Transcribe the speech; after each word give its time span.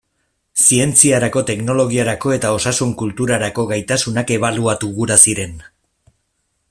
Zientziarako, 0.61 1.43
teknologiarako 1.49 2.33
eta 2.37 2.53
osasun 2.61 2.95
kulturarako 3.03 3.67
gaitasunak 3.73 4.35
ebaluatu 4.39 4.91
gura 4.97 5.21
ziren. 5.27 5.55